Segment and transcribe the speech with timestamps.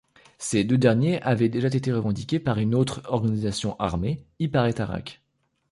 [0.39, 5.21] Ces deux derniers avait déjà été revendiqués par une autre organisation armée, Iparretarrak.